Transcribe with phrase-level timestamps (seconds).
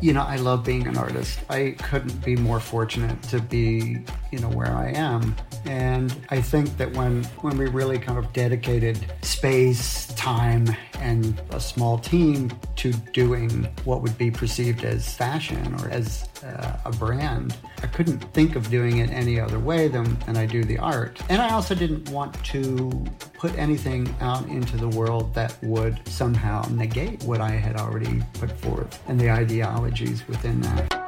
[0.00, 1.40] you know, I love being an artist.
[1.48, 3.98] I couldn't be more fortunate to be,
[4.30, 5.34] you know, where I am.
[5.64, 11.60] And I think that when when we really kind of dedicated space, time, and a
[11.60, 17.56] small team to doing what would be perceived as fashion or as uh, a brand,
[17.82, 21.20] I couldn't think of doing it any other way than, than I do the art.
[21.28, 22.90] And I also didn't want to
[23.34, 28.52] put anything out into the world that would somehow negate what I had already put
[28.60, 30.99] forth and the ideologies within that.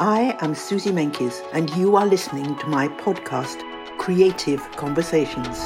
[0.00, 3.62] I am Suzy Menkes, and you are listening to my podcast,
[3.96, 5.56] Creative Conversations.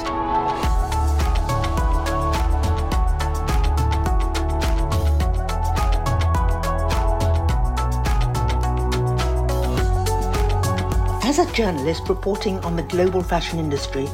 [11.25, 14.07] As a journalist reporting on the global fashion industry,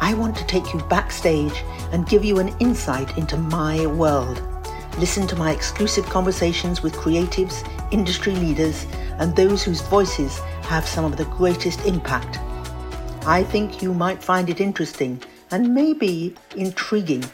[0.00, 4.42] I want to take you backstage and give you an insight into my world.
[4.98, 8.86] Listen to my exclusive conversations with creatives, industry leaders,
[9.18, 12.38] and those whose voices have some of the greatest impact.
[13.26, 17.24] I think you might find it interesting and maybe intriguing.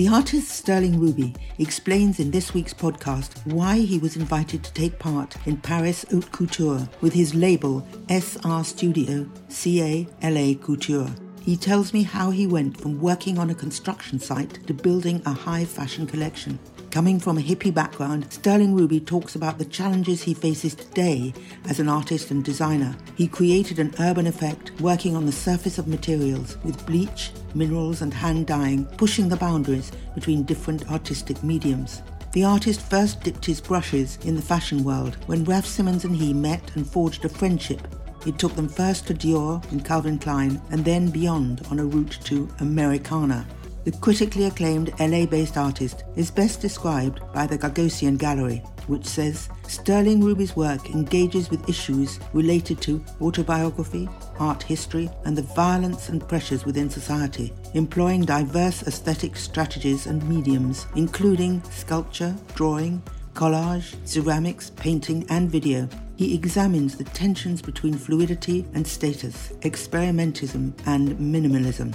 [0.00, 4.98] The artist Sterling Ruby explains in this week's podcast why he was invited to take
[4.98, 11.10] part in Paris Haute Couture with his label SR Studio CA LA Couture.
[11.50, 15.32] He tells me how he went from working on a construction site to building a
[15.32, 16.60] high fashion collection.
[16.92, 21.34] Coming from a hippie background, Sterling Ruby talks about the challenges he faces today
[21.68, 22.94] as an artist and designer.
[23.16, 28.14] He created an urban effect working on the surface of materials with bleach, minerals, and
[28.14, 32.00] hand dyeing, pushing the boundaries between different artistic mediums.
[32.32, 36.32] The artist first dipped his brushes in the fashion world when Raf Simons and he
[36.32, 37.88] met and forged a friendship
[38.26, 42.18] it took them first to Dior and Calvin Klein and then beyond on a route
[42.24, 43.46] to Americana.
[43.84, 49.48] The critically acclaimed LA based artist is best described by the Gagosian Gallery, which says
[49.68, 54.06] Sterling Ruby's work engages with issues related to autobiography,
[54.38, 60.86] art history, and the violence and pressures within society, employing diverse aesthetic strategies and mediums,
[60.94, 63.02] including sculpture, drawing,
[63.34, 65.88] collage, ceramics, painting, and video.
[66.20, 71.94] He examines the tensions between fluidity and status, experimentism and minimalism,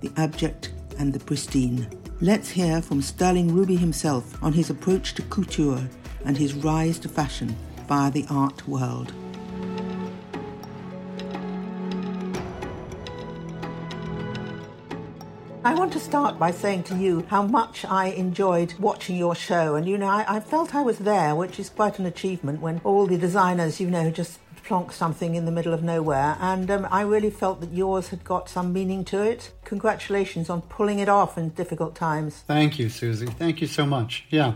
[0.00, 1.86] the abject and the pristine.
[2.22, 5.86] Let's hear from Sterling Ruby himself on his approach to couture
[6.24, 7.54] and his rise to fashion
[7.86, 9.12] via the art world.
[15.66, 19.74] I want to start by saying to you how much I enjoyed watching your show.
[19.74, 22.80] And, you know, I, I, felt I was there, which is quite an achievement when
[22.84, 26.36] all the designers, you know, just plonk something in the middle of nowhere.
[26.40, 29.52] And um, I really felt that yours had got some meaning to it.
[29.64, 32.44] Congratulations on pulling it off in difficult times.
[32.46, 33.26] Thank you, Suzy.
[33.26, 34.26] Thank you so much.
[34.28, 34.54] Yeah,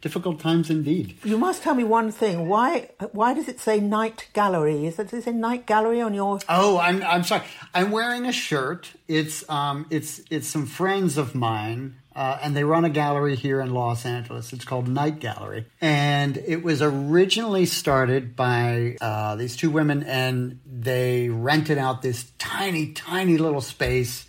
[0.00, 1.16] difficult times indeed.
[1.24, 2.48] You must tell me one thing.
[2.48, 4.86] Why why does it say Night Gallery?
[4.86, 6.40] Is it, does it say Night Gallery on your?
[6.48, 7.44] Oh, I'm I'm sorry.
[7.72, 8.92] I'm wearing a shirt.
[9.08, 13.60] It's um it's it's some friends of mine uh, and they run a gallery here
[13.60, 14.52] in Los Angeles.
[14.52, 15.66] It's called Night Gallery.
[15.80, 22.30] And it was originally started by uh, these two women, and they rented out this
[22.38, 24.26] tiny, tiny little space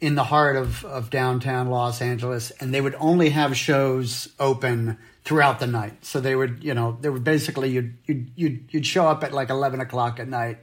[0.00, 2.52] in the heart of, of downtown Los Angeles.
[2.52, 6.04] And they would only have shows open throughout the night.
[6.04, 9.32] So they would, you know, they would basically, you'd, you'd, you'd, you'd show up at
[9.32, 10.58] like 11 o'clock at night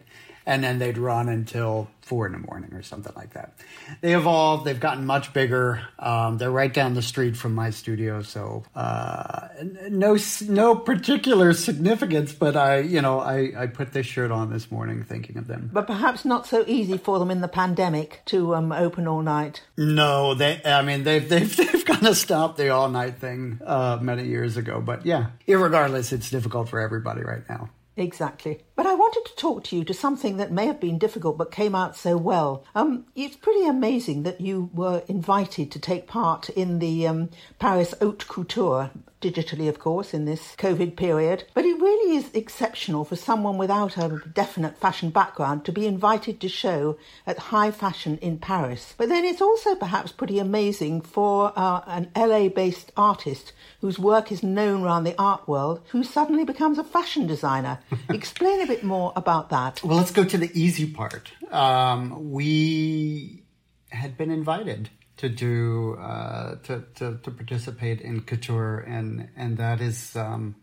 [0.46, 3.58] and then they'd run until four in the morning or something like that.
[4.02, 4.64] They evolved.
[4.64, 5.82] They've gotten much bigger.
[5.98, 9.48] Um, they're right down the street from my studio, so uh,
[9.90, 10.16] no
[10.48, 12.32] no particular significance.
[12.32, 15.72] But I, you know, I, I put this shirt on this morning thinking of them.
[15.74, 19.64] But perhaps not so easy for them in the pandemic to um, open all night.
[19.76, 20.62] No, they.
[20.64, 24.58] I mean, they've they've they've kind of stopped the all night thing uh, many years
[24.58, 24.80] ago.
[24.80, 27.70] But yeah, regardless, it's difficult for everybody right now.
[27.98, 28.62] Exactly.
[28.76, 31.52] But I wanted to talk to you to something that may have been difficult but
[31.52, 32.66] came out so well.
[32.76, 37.94] Um, it's pretty amazing that you were invited to take part in the um, Paris
[38.02, 38.92] Haute Couture
[39.32, 41.46] digitally, of course, in this COVID period.
[41.54, 46.40] But it really is exceptional for someone without a definite fashion background to be invited
[46.42, 48.94] to show at high fashion in Paris.
[48.98, 54.32] But then it's also perhaps pretty amazing for uh, an LA based artist whose work
[54.32, 57.80] is known around the art world who suddenly becomes a fashion designer.
[58.10, 59.84] Explain a bit more about that.
[59.84, 61.32] Well, let's go to the easy part.
[61.52, 63.44] Um, we
[63.90, 69.82] had been invited to do uh, to, to, to participate in couture, and and that
[69.82, 70.56] is um,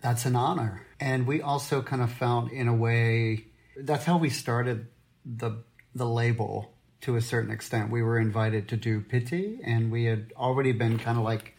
[0.00, 0.86] that's an honor.
[1.00, 4.88] And we also kind of found, in a way, that's how we started
[5.24, 5.62] the
[5.94, 6.72] the label
[7.02, 7.90] to a certain extent.
[7.90, 11.56] We were invited to do Pitti, and we had already been kind of like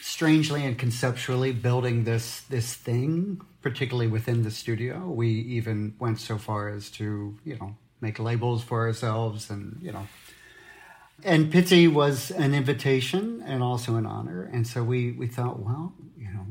[0.00, 5.08] strangely and conceptually building this this thing, particularly within the studio.
[5.08, 9.92] We even went so far as to you know make labels for ourselves, and you
[9.92, 10.06] know.
[11.24, 15.94] And Pitti was an invitation and also an honor, and so we we thought, well,
[16.16, 16.46] you know,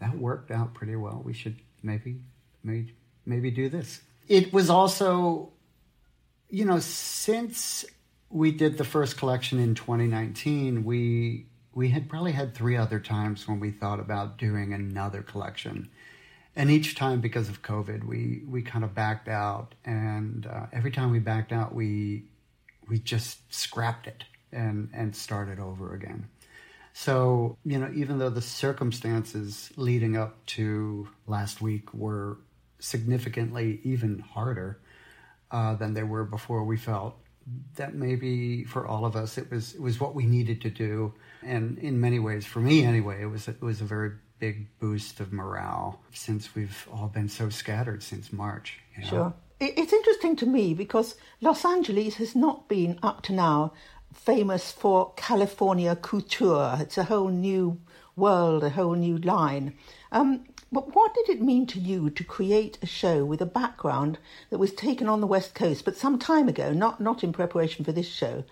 [0.00, 1.22] that worked out pretty well.
[1.24, 2.20] We should maybe
[2.64, 2.94] maybe
[3.24, 4.00] maybe do this.
[4.26, 5.52] It was also,
[6.50, 7.84] you know, since
[8.30, 11.46] we did the first collection in 2019, we
[11.78, 15.88] we had probably had three other times when we thought about doing another collection.
[16.56, 19.76] And each time, because of COVID, we, we kind of backed out.
[19.84, 22.24] And uh, every time we backed out, we,
[22.88, 26.28] we just scrapped it and, and started over again.
[26.92, 32.38] So, you know, even though the circumstances leading up to last week were
[32.80, 34.80] significantly even harder
[35.50, 37.16] uh, than they were before, we felt
[37.76, 41.14] that maybe for all of us it was it was what we needed to do
[41.42, 45.18] and in many ways for me anyway it was it was a very big boost
[45.18, 49.08] of morale since we've all been so scattered since March you know?
[49.08, 53.72] sure it's interesting to me because Los Angeles has not been up to now
[54.12, 57.78] famous for California couture it's a whole new
[58.16, 59.74] world a whole new line
[60.12, 64.18] um, but what did it mean to you to create a show with a background
[64.50, 67.84] that was taken on the West Coast, but some time ago, not, not in preparation
[67.84, 68.44] for this show?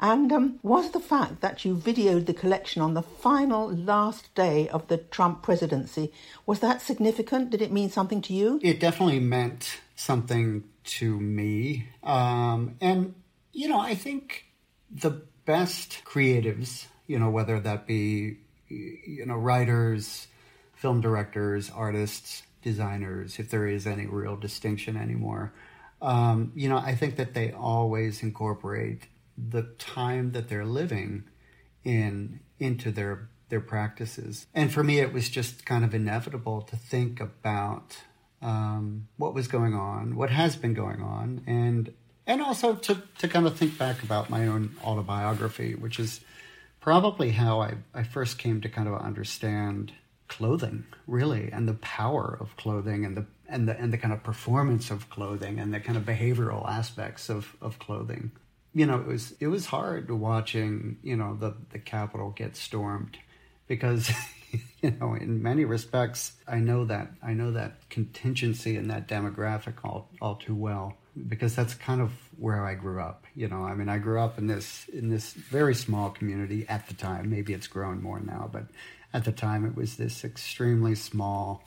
[0.00, 4.68] And um, was the fact that you videoed the collection on the final last day
[4.70, 6.10] of the Trump presidency,
[6.46, 7.50] was that significant?
[7.50, 8.58] Did it mean something to you?
[8.62, 11.88] It definitely meant something to me.
[12.02, 13.14] Um, and,
[13.52, 14.46] you know, I think
[14.90, 18.38] the best creatives, you know, whether that be,
[18.68, 20.26] you know, writers,
[20.74, 25.52] film directors, artists, designers, if there is any real distinction anymore.
[26.00, 29.02] Um, you know, I think that they always incorporate
[29.36, 31.24] the time that they're living
[31.84, 34.46] in into their their practices.
[34.54, 37.98] And for me, it was just kind of inevitable to think about
[38.42, 41.92] um, what was going on, what has been going on, and
[42.26, 46.20] and also to to kind of think back about my own autobiography, which is
[46.80, 49.92] probably how I, I first came to kind of understand
[50.28, 54.22] clothing really and the power of clothing and the and the and the kind of
[54.22, 58.30] performance of clothing and the kind of behavioral aspects of of clothing.
[58.72, 63.18] You know it was it was hard watching you know the the capitol get stormed
[63.70, 64.10] because
[64.82, 69.74] you know in many respects i know that i know that contingency and that demographic
[69.84, 70.96] all all too well
[71.28, 73.62] because that's kind of where i grew up you know.
[73.64, 77.30] I mean i grew up in this in this very small community at the time.
[77.30, 78.64] Maybe it's grown more now but
[79.12, 81.64] at the time, it was this extremely small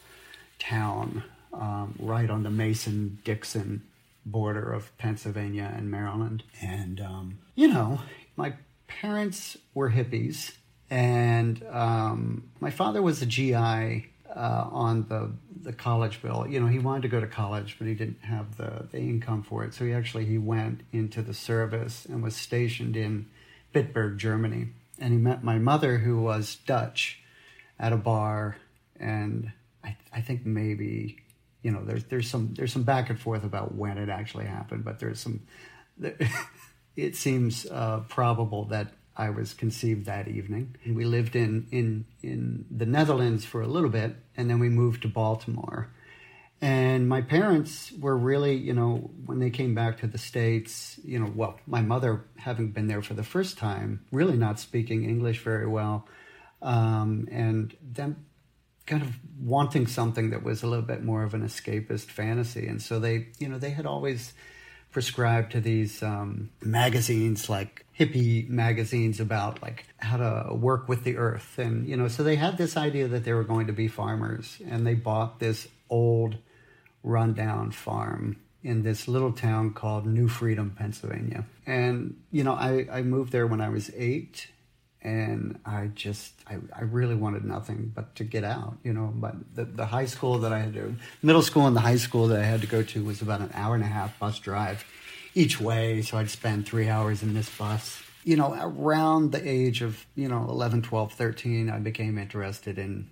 [0.60, 3.84] town um, right on the Mason Dixon
[4.26, 6.44] border of Pennsylvania and Maryland.
[6.62, 8.00] And, um, you know,
[8.38, 8.54] my
[8.88, 10.54] parents were hippies,
[10.94, 15.32] and um, my father was a GI uh, on the
[15.64, 16.46] the college bill.
[16.48, 19.42] You know, he wanted to go to college, but he didn't have the, the income
[19.42, 19.74] for it.
[19.74, 23.26] So he actually he went into the service and was stationed in
[23.74, 24.68] Bitburg, Germany.
[25.00, 27.24] And he met my mother, who was Dutch,
[27.80, 28.58] at a bar,
[29.00, 29.52] and
[29.84, 31.24] I, I think maybe
[31.64, 34.86] you know there's there's some there's some back and forth about when it actually happened,
[34.86, 35.42] but there's some.
[36.96, 40.76] it seems uh, probable that I was conceived that evening.
[40.86, 45.04] We lived in in in the Netherlands for a little bit, and then we moved
[45.04, 45.90] to Baltimore.
[46.62, 51.20] And my parents were really, you know, when they came back to the States, you
[51.20, 55.40] know, well, my mother having been there for the first time, really not speaking English
[55.40, 56.08] very well,
[56.62, 58.26] um, and them
[58.86, 62.68] kind of wanting something that was a little bit more of an escapist fantasy.
[62.68, 64.34] And so they, you know, they had always
[64.94, 71.18] prescribed to these um, magazines like hippie magazines about like how to work with the
[71.18, 71.58] earth.
[71.58, 74.62] And you know so they had this idea that they were going to be farmers
[74.70, 76.38] and they bought this old
[77.04, 81.46] rundown farm in this little town called new freedom pennsylvania.
[81.66, 84.48] And you know i, I moved there when i was eight
[85.04, 89.12] and I just I, I really wanted nothing but to get out, you know.
[89.14, 92.28] But the, the high school that I had to middle school and the high school
[92.28, 94.86] that I had to go to was about an hour and a half bus drive
[95.36, 98.02] each way, so I'd spend three hours in this bus.
[98.24, 103.10] You know, around the age of, you know, 11, 12, 13, I became interested in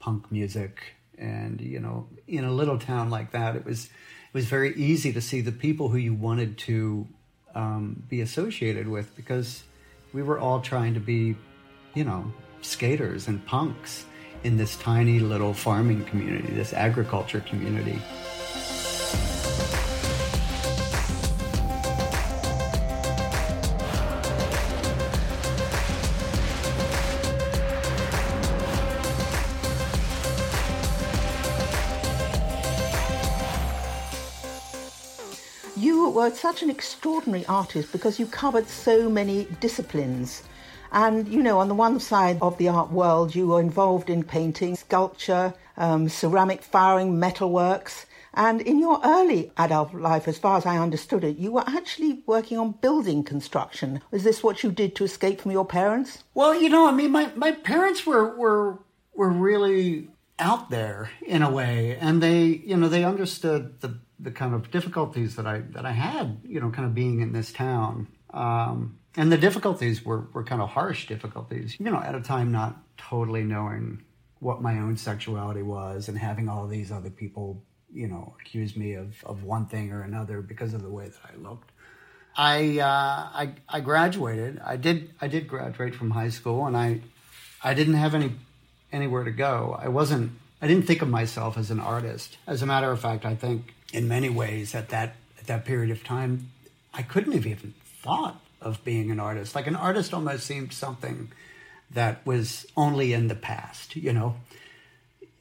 [0.00, 0.82] punk music.
[1.16, 5.12] And, you know, in a little town like that, it was it was very easy
[5.12, 7.06] to see the people who you wanted to
[7.54, 9.64] um, be associated with because
[10.12, 11.36] we were all trying to be,
[11.94, 14.04] you know, skaters and punks
[14.42, 18.00] in this tiny little farming community, this agriculture community.
[36.20, 40.42] Were such an extraordinary artist because you covered so many disciplines.
[40.92, 44.22] And, you know, on the one side of the art world, you were involved in
[44.22, 48.04] painting, sculpture, um, ceramic firing, metalworks.
[48.34, 52.22] And in your early adult life, as far as I understood it, you were actually
[52.26, 54.02] working on building construction.
[54.12, 56.24] Is this what you did to escape from your parents?
[56.34, 58.78] Well, you know, I mean, my, my parents were, were,
[59.14, 60.08] were really
[60.38, 64.70] out there in a way, and they, you know, they understood the, the kind of
[64.70, 68.08] difficulties that I, that I had, you know, kind of being in this town.
[68.32, 72.52] Um, and the difficulties were, were kind of harsh difficulties, you know, at a time
[72.52, 74.02] not totally knowing
[74.38, 77.62] what my own sexuality was and having all these other people
[77.92, 81.20] you know, accuse me of, of one thing or another because of the way that
[81.24, 81.70] I looked.
[82.36, 84.60] I, uh, I, I graduated.
[84.64, 87.00] I did, I did graduate from high school and I,
[87.62, 88.34] I didn't have any,
[88.92, 89.76] anywhere to go.
[89.80, 92.38] I wasn't, I didn't think of myself as an artist.
[92.46, 95.90] As a matter of fact, I think in many ways at that, at that period
[95.90, 96.50] of time,
[96.92, 99.54] I couldn't have even thought of being an artist.
[99.54, 101.32] Like an artist almost seemed something
[101.90, 104.36] that was only in the past, you know?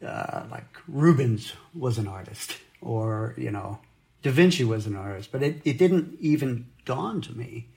[0.06, 3.80] uh, like Rubens was an artist, or you know,
[4.22, 7.68] Da Vinci was an artist, but it, it didn't even dawn to me,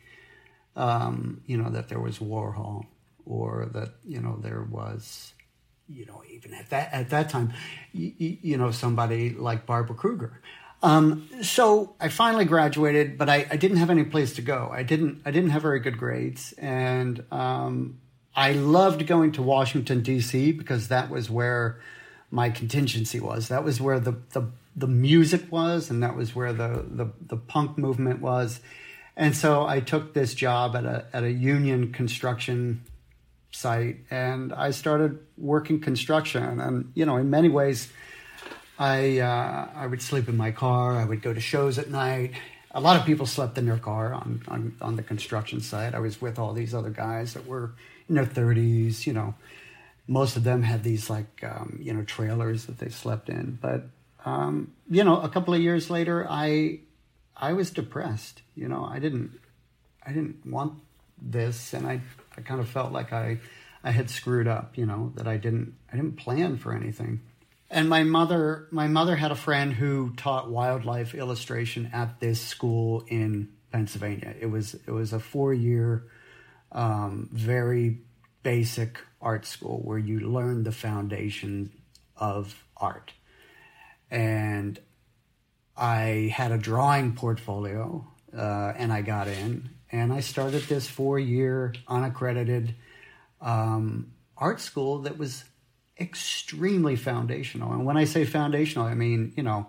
[0.76, 2.86] um, you know, that there was Warhol,
[3.26, 5.32] or that you know there was,
[5.88, 7.52] you know, even at that at that time,
[7.92, 10.40] you, you know, somebody like Barbara Kruger.
[10.82, 14.68] Um, so I finally graduated, but I, I, didn't have any place to go.
[14.72, 18.00] I didn't I didn't have very good grades, and um,
[18.34, 20.52] I loved going to Washington D.C.
[20.52, 21.78] because that was where
[22.32, 23.48] my contingency was.
[23.48, 27.36] That was where the, the, the music was, and that was where the, the, the
[27.36, 28.60] punk movement was.
[29.16, 32.82] And so I took this job at a, at a union construction
[33.50, 36.58] site and I started working construction.
[36.58, 37.92] And, you know, in many ways,
[38.82, 42.32] I, uh, I would sleep in my car, I would go to shows at night.
[42.70, 45.94] A lot of people slept in their car on, on, on the construction site.
[45.94, 47.72] I was with all these other guys that were
[48.08, 49.34] in their 30s, you know
[50.08, 53.58] most of them had these like um, you know trailers that they slept in.
[53.60, 53.84] But
[54.24, 56.80] um, you know, a couple of years later, I
[57.36, 58.42] I was depressed.
[58.54, 59.38] You know, I didn't
[60.04, 60.74] I didn't want
[61.20, 62.00] this, and I
[62.36, 63.38] I kind of felt like I
[63.84, 64.76] I had screwed up.
[64.76, 67.20] You know, that I didn't I didn't plan for anything.
[67.72, 73.02] And my mother my mother had a friend who taught wildlife illustration at this school
[73.08, 74.34] in Pennsylvania.
[74.38, 76.04] It was it was a four year,
[76.70, 78.02] um, very
[78.42, 81.72] basic art school where you learn the foundation
[82.14, 83.14] of art.
[84.10, 84.78] And
[85.74, 91.18] I had a drawing portfolio uh, and I got in and I started this four
[91.18, 92.74] year unaccredited
[93.40, 95.44] um, art school that was
[95.98, 97.72] extremely foundational.
[97.72, 99.68] And when I say foundational, I mean, you know,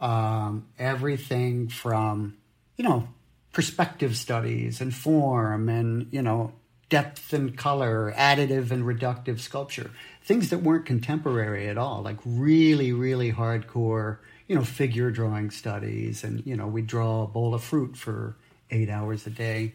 [0.00, 2.36] um, everything from,
[2.76, 3.08] you know,
[3.52, 6.52] perspective studies and form and, you know,
[6.88, 9.90] depth and color, additive and reductive sculpture,
[10.22, 14.18] things that weren't contemporary at all, like really, really hardcore,
[14.48, 16.24] you know, figure drawing studies.
[16.24, 18.36] And, you know, we draw a bowl of fruit for
[18.70, 19.74] eight hours a day.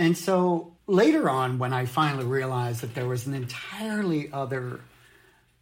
[0.00, 4.80] And so later on, when I finally realized that there was an entirely other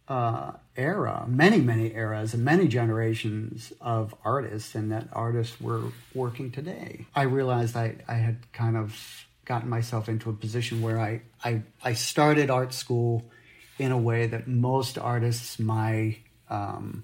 [0.07, 6.51] uh, era, many, many eras, and many generations of artists, and that artists were working
[6.51, 11.19] today, I realized I, I had kind of gotten myself into a position where I,
[11.43, 13.29] I, I started art school
[13.77, 16.15] in a way that most artists my
[16.49, 17.03] um,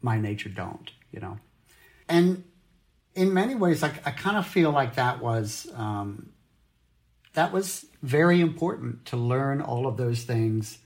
[0.00, 1.38] my nature don't, you know.
[2.08, 2.44] And
[3.14, 6.29] in many ways, I, I kind of feel like that was um,
[7.34, 10.78] that was very important to learn all of those things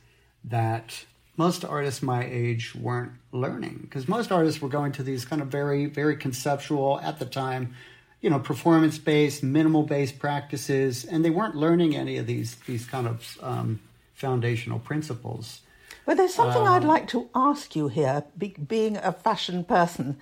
[0.45, 1.05] that
[1.37, 5.49] most artists my age weren't learning because most artists were going to these kind of
[5.49, 7.75] very very conceptual at the time
[8.25, 12.87] you know, performance based, minimal based practices, and they weren't learning any of these these
[12.87, 13.81] kind of um,
[14.15, 15.61] foundational principles.
[16.07, 20.17] Well, there's something um, I'd like to ask you here, be, being a fashion person.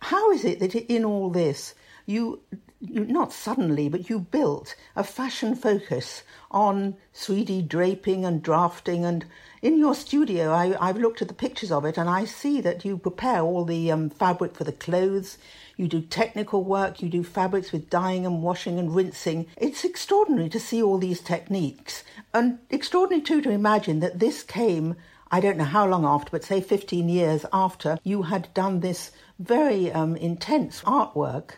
[0.00, 1.74] How is it that in all this
[2.04, 2.40] you
[2.80, 9.26] not suddenly, but you built a fashion focus on 3D draping and drafting and
[9.62, 12.82] in your studio, I, have looked at the pictures of it and I see that
[12.82, 15.36] you prepare all the um, fabric for the clothes.
[15.76, 19.48] You do technical work, you do fabrics with dyeing and washing and rinsing.
[19.58, 24.96] It's extraordinary to see all these techniques, and extraordinary too to imagine that this came,
[25.30, 29.10] I don't know how long after, but say 15 years after you had done this
[29.38, 31.56] very um, intense artwork.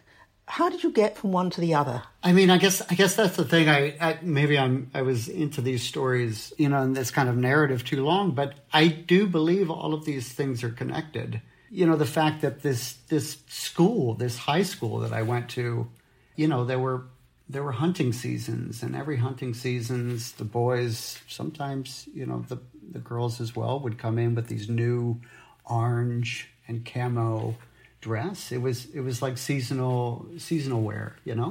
[0.57, 2.03] How did you get from one to the other?
[2.23, 3.69] I mean, I guess I guess that's the thing.
[3.69, 7.37] I, I, maybe I'm I was into these stories, you know, in this kind of
[7.37, 11.41] narrative too long, but I do believe all of these things are connected
[11.73, 15.89] you know, the fact that this this school, this high school that I went to,
[16.37, 17.07] you know, there were
[17.49, 22.59] there were hunting seasons, and every hunting seasons, the boys sometimes, you know, the
[22.91, 25.19] the girls as well would come in with these new
[25.65, 27.57] orange and camo
[28.03, 28.53] dress.
[28.53, 31.51] It was it was like seasonal seasonal wear, you know,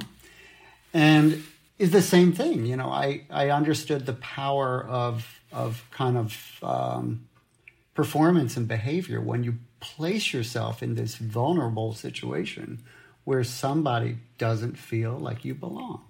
[0.94, 1.42] and
[1.78, 2.66] is the same thing.
[2.66, 7.26] You know, I I understood the power of of kind of um,
[7.94, 12.78] performance and behavior when you place yourself in this vulnerable situation
[13.24, 16.04] where somebody doesn't feel like you belong.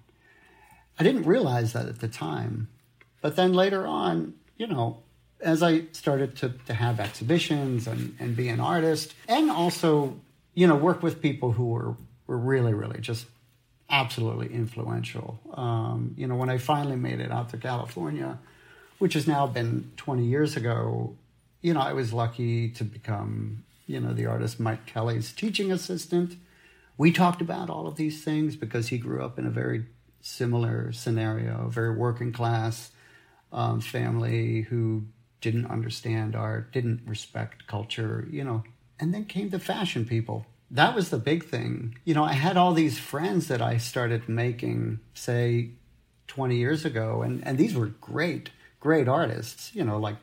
[0.98, 2.68] I didn't realize that at the time,
[3.22, 4.98] but then later on, you know,
[5.40, 10.20] as I started to, to have exhibitions and, and be an artist and also,
[10.54, 13.26] you know, work with people who were, were really, really just
[13.90, 15.38] absolutely influential.
[15.54, 18.38] Um, you know, when I finally made it out to California,
[18.98, 21.16] which has now been 20 years ago,
[21.60, 26.36] you know, I was lucky to become, you know, the artist Mike Kelley's teaching assistant.
[26.96, 29.84] We talked about all of these things because he grew up in a very
[30.20, 32.92] similar scenario, a very working class
[33.52, 35.04] um, family who
[35.40, 38.62] didn't understand art, didn't respect culture, you know.
[39.02, 40.46] And then came the fashion people.
[40.70, 41.98] That was the big thing.
[42.04, 45.70] You know, I had all these friends that I started making, say,
[46.28, 50.18] 20 years ago, and, and these were great, great artists, you know, like,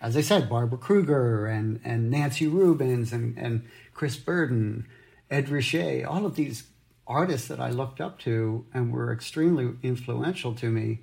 [0.00, 4.86] as I said, Barbara Kruger and, and Nancy Rubins and, and Chris Burden,
[5.28, 6.62] Ed Ruscha, all of these
[7.08, 11.00] artists that I looked up to and were extremely influential to me.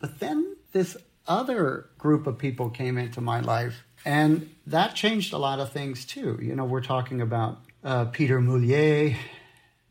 [0.00, 0.96] But then this
[1.28, 6.04] other group of people came into my life, and that changed a lot of things
[6.04, 6.38] too.
[6.40, 9.16] You know, we're talking about uh, Pieter Mulier,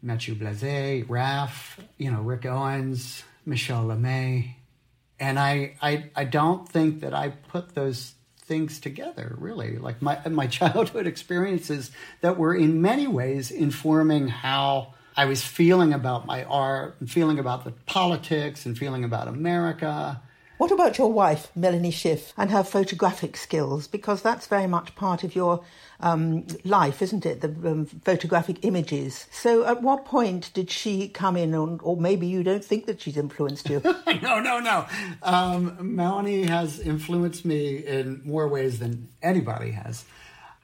[0.02, 4.58] Matthieu Blazy, Raf, you know, Rick Owens, Michèle Lamy.
[5.20, 9.78] And I, I, I don't think that I put those things together, really.
[9.78, 11.92] Like my, my childhood experiences
[12.22, 17.40] that were in many ways informing how I was feeling about my art and feeling
[17.40, 20.22] about the politics and feeling about America
[20.60, 23.88] what about your wife, Melanie Schiff, and her photographic skills?
[23.88, 25.64] Because that's very much part of your
[26.02, 27.40] um, life, isn't it?
[27.40, 29.28] The um, photographic images.
[29.32, 33.00] So, at what point did she come in, on, or maybe you don't think that
[33.00, 33.82] she's influenced you?
[34.22, 34.86] no, no, no.
[35.24, 40.04] Um, Melanie has influenced me in more ways than anybody has.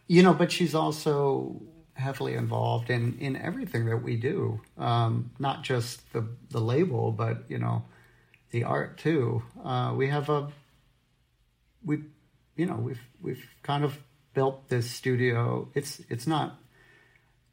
[0.08, 1.62] You know, but she's also
[1.94, 7.46] heavily involved in in everything that we do, um, not just the the label, but
[7.48, 7.86] you know
[8.56, 9.44] the art too.
[9.64, 10.48] Uh, we have a
[11.84, 12.04] we
[12.56, 13.98] you know we've we've kind of
[14.34, 15.68] built this studio.
[15.74, 16.58] It's it's not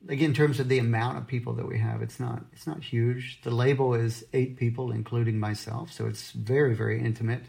[0.07, 2.85] like in terms of the amount of people that we have, it's not it's not
[2.85, 3.41] huge.
[3.43, 7.43] The label is eight people, including myself, so it's very very intimate.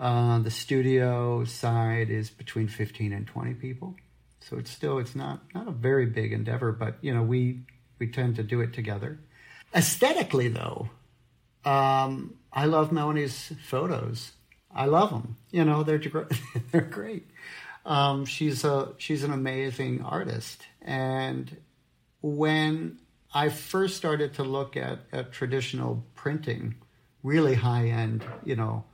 [0.00, 3.96] Uh, the studio side is between fifteen and twenty people,
[4.40, 7.60] so it's still it's not not a very big endeavor, but you know we
[7.98, 9.20] we tend to do it together.
[9.74, 10.88] Aesthetically, though,
[11.64, 14.32] um, I love Melanie's photos.
[14.74, 15.36] I love them.
[15.50, 16.00] You know, they're
[16.70, 17.28] they're great.
[17.84, 21.56] Um, she's a she's an amazing artist, and
[22.20, 22.98] when
[23.34, 26.76] I first started to look at, at traditional printing,
[27.22, 28.84] really high end, you know,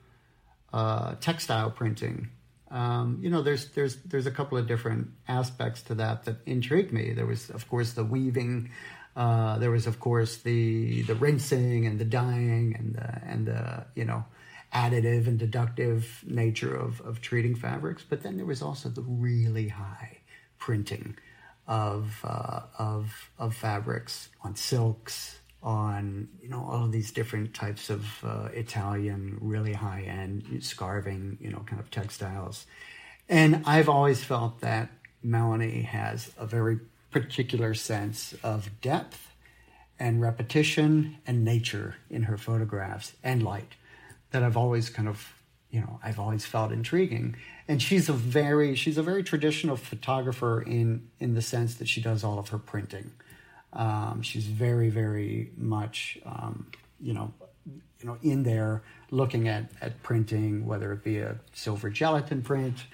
[0.72, 2.30] uh, textile printing.
[2.70, 6.92] Um, you know, there's there's there's a couple of different aspects to that that intrigued
[6.92, 7.12] me.
[7.12, 8.70] There was, of course, the weaving
[9.18, 13.84] uh, there was, of course, the the rinsing and the dyeing and the and the
[13.96, 14.24] you know
[14.72, 18.04] additive and deductive nature of of treating fabrics.
[18.08, 20.18] But then there was also the really high
[20.58, 21.16] printing
[21.66, 27.90] of uh, of of fabrics on silks, on you know all of these different types
[27.90, 32.66] of uh, Italian really high end scarving, you know, kind of textiles.
[33.28, 34.90] And I've always felt that
[35.24, 36.78] Melanie has a very
[37.20, 39.34] particular sense of depth
[39.98, 43.74] and repetition and nature in her photographs and light
[44.30, 45.32] that I've always kind of
[45.70, 47.36] you know I've always felt intriguing.
[47.66, 52.00] And she's a very she's a very traditional photographer in in the sense that she
[52.00, 53.12] does all of her printing.
[53.72, 57.32] Um, she's very very much um, you know
[57.66, 62.84] you know in there looking at at printing whether it be a silver gelatin print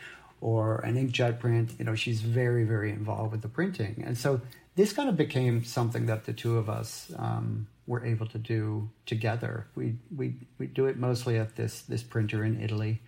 [0.45, 1.73] or an inkjet print.
[1.79, 4.05] You know, she's very, very involved with the printing.
[4.07, 4.43] And so
[4.77, 8.91] this kind of became something that the two of us um, were able to do
[9.07, 9.67] together.
[9.75, 13.01] We, we, we do it mostly at this, this printer in Italy.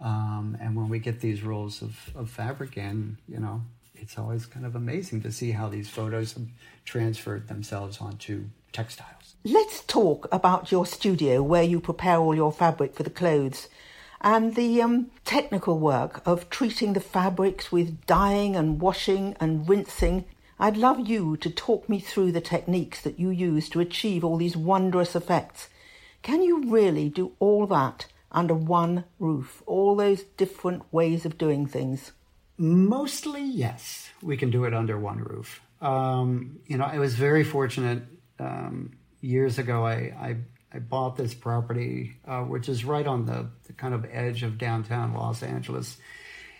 [0.00, 3.62] Um, and when we get these rolls of, of fabric in, you know,
[3.94, 6.48] it's always kind of amazing to see how these photos have
[6.84, 9.36] transferred themselves onto textiles.
[9.44, 13.68] Let's talk about your studio where you prepare all your fabric for the clothes.
[14.20, 20.24] And the um, technical work of treating the fabrics with dyeing and washing and rinsing.
[20.58, 24.36] I'd love you to talk me through the techniques that you use to achieve all
[24.36, 25.68] these wondrous effects.
[26.22, 29.62] Can you really do all that under one roof?
[29.66, 32.12] All those different ways of doing things?
[32.58, 34.10] Mostly, yes.
[34.22, 35.62] We can do it under one roof.
[35.80, 38.02] Um, you know, I was very fortunate.
[38.38, 40.36] Um, years ago, I, I,
[40.72, 44.56] I bought this property, uh, which is right on the, the, kind of edge of
[44.56, 45.98] downtown Los Angeles.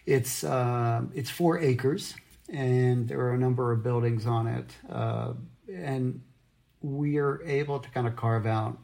[0.04, 2.14] It's uh, it's four acres,
[2.48, 5.34] and there are a number of buildings on it, uh,
[5.72, 6.22] and
[6.80, 8.78] we are able to kind of carve out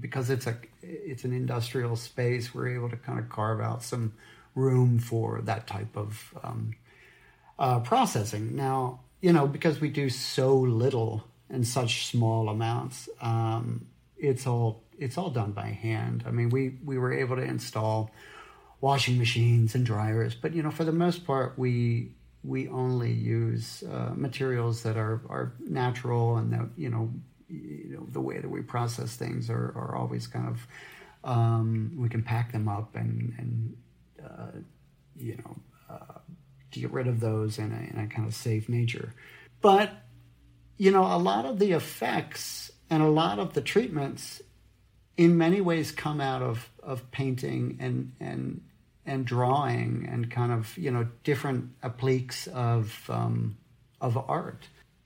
[0.00, 2.54] because it's a it's an industrial space.
[2.54, 4.14] We're able to kind of carve out some
[4.54, 6.74] room for that type of um,
[7.58, 8.56] uh, processing.
[8.56, 13.86] Now, you know, because we do so little in such small amounts, um,
[14.22, 16.24] it's all it's all done by hand.
[16.26, 18.10] I mean, we we were able to install
[18.80, 22.12] washing machines and dryers, but you know, for the most part, we
[22.44, 27.12] we only use uh, materials that are are natural and that you know
[27.48, 30.66] you know the way that we process things are, are always kind of
[31.24, 33.76] um, we can pack them up and and
[34.24, 34.58] uh,
[35.16, 35.56] you know
[35.90, 36.18] uh,
[36.70, 39.14] get rid of those in a, in a kind of safe nature
[39.60, 39.92] but
[40.78, 44.42] you know a lot of the effects and a lot of the treatments
[45.16, 48.60] in many ways come out of of painting and and
[49.04, 53.56] and drawing and kind of you know different appliques of um,
[54.00, 54.62] of art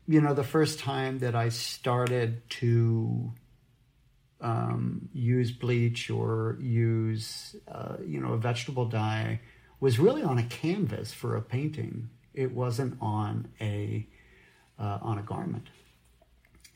[0.08, 3.32] you know, the first time that I started to
[4.40, 9.40] um, use bleach or use, uh, you know, a vegetable dye
[9.80, 12.08] was really on a canvas for a painting.
[12.34, 14.06] It wasn't on a
[14.78, 15.68] uh, on a garment.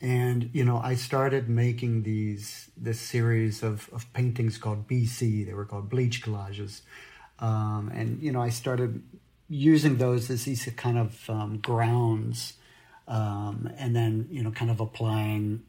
[0.01, 5.45] And you know, I started making these this series of, of paintings called BC.
[5.45, 6.81] They were called bleach collages,
[7.39, 9.03] um, and you know, I started
[9.47, 12.53] using those as these kind of um, grounds
[13.07, 15.61] um, and then you know kind of applying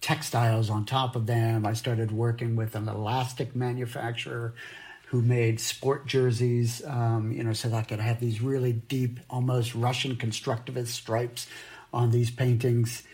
[0.00, 1.66] textiles on top of them.
[1.66, 4.54] I started working with an elastic manufacturer
[5.06, 9.20] who made sport jerseys, um, you know, so that I could have these really deep,
[9.30, 11.46] almost Russian constructivist stripes
[11.92, 13.04] on these paintings.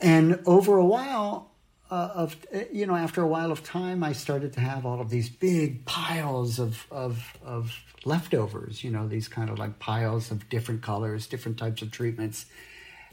[0.00, 1.50] And over a while,
[1.90, 2.36] uh, of
[2.72, 5.84] you know after a while of time i started to have all of these big
[5.84, 7.72] piles of, of of
[8.04, 12.46] leftovers you know these kind of like piles of different colors different types of treatments.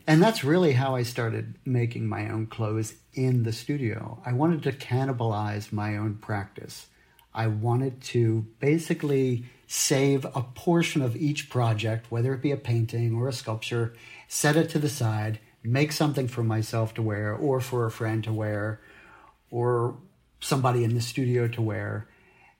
[0.05, 4.19] And that's really how i started making my own clothes in the studio.
[4.25, 6.87] I wanted to cannibalize my own practice.
[7.33, 13.15] I wanted to basically save a portion of each project whether it be a painting
[13.15, 13.93] or a sculpture
[14.27, 18.23] set it to the side make something for myself to wear or for a friend
[18.25, 18.81] to wear
[19.49, 19.95] or
[20.39, 22.07] somebody in the studio to wear.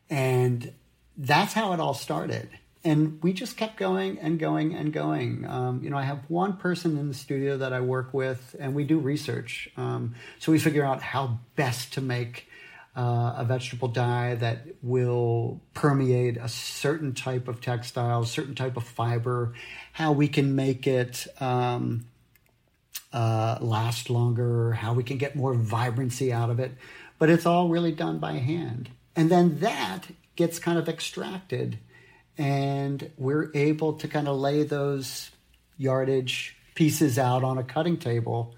[0.10, 0.74] And
[1.18, 2.50] that's how it all started.
[2.86, 5.46] And we just kept going and going and going.
[5.46, 8.76] Um, you know, I have one person in the studio that I work with, and
[8.76, 9.70] we do research.
[9.78, 12.48] Um, so we figure out how best to make
[12.96, 18.84] uh, a vegetable dye that will permeate a certain type of textile, certain type of
[18.84, 19.54] fiber,
[19.94, 22.06] how we can make it um,
[23.14, 26.72] uh, last longer, how we can get more vibrancy out of it.
[27.20, 28.90] But it's all really done by hand.
[29.16, 31.78] And then that gets kind of extracted,
[32.38, 35.30] and we're able to kind of lay those
[35.78, 38.56] yardage pieces out on a cutting table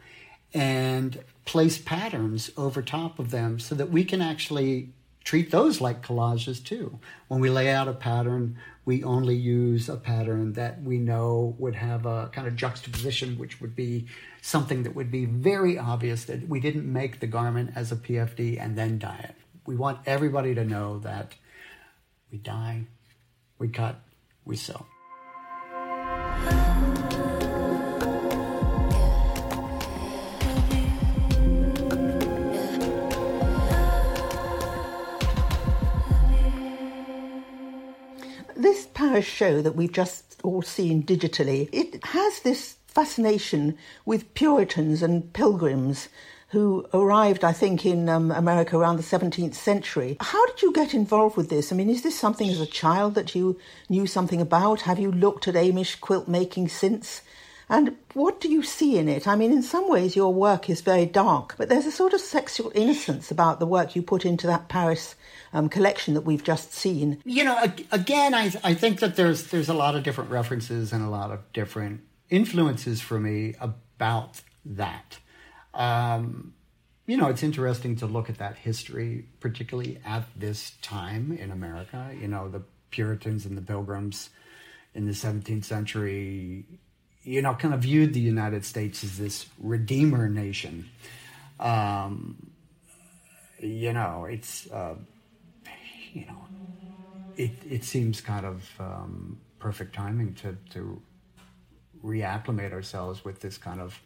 [0.53, 4.89] and place patterns over top of them so that we can actually
[5.25, 6.97] treat those like collages too.
[7.27, 11.75] When we lay out a pattern, we only use a pattern that we know would
[11.75, 14.05] have a kind of juxtaposition, which would be
[14.41, 18.61] something that would be very obvious that we didn't make the garment as a PFD
[18.61, 19.35] and then dye it.
[19.65, 21.33] We want everybody to know that
[22.31, 22.83] we dye,
[23.57, 23.99] we cut,
[24.45, 24.85] we sew.
[39.15, 45.31] Paris show that we've just all seen digitally, it has this fascination with Puritans and
[45.31, 46.09] pilgrims
[46.49, 50.17] who arrived, I think, in um, America around the 17th century.
[50.19, 51.71] How did you get involved with this?
[51.71, 54.81] I mean, is this something as a child that you knew something about?
[54.81, 57.21] Have you looked at Amish quilt making since?
[57.67, 59.27] And what do you see in it?
[59.27, 62.21] I mean, in some ways, your work is very dark, but there's a sort of
[62.21, 65.15] sexual innocence about the work you put into that Paris
[65.51, 67.21] um, collection that we've just seen.
[67.25, 67.59] You know,
[67.91, 71.31] again, I, I think that there's there's a lot of different references and a lot
[71.31, 75.17] of different influences for me about that.
[75.73, 76.53] Um,
[77.07, 82.11] you know, it's interesting to look at that history, particularly at this time in America.
[82.19, 84.29] You know, the Puritans and the Pilgrims
[84.93, 86.65] in the 17th century,
[87.25, 90.89] you know, kind of viewed the United States as this redeemer nation.
[91.59, 92.51] Um,
[93.59, 94.95] you know, it's, uh,
[96.13, 96.45] you know,
[97.35, 101.01] it, it seems kind of um, perfect timing to, to
[102.03, 103.99] reacclimate ourselves with this kind of